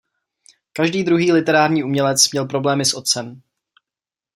[0.73, 3.41] Každý druhý literární umělec měl problémy s otcem.